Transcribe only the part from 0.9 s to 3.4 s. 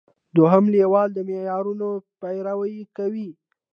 د معیارونو پیروي کوي.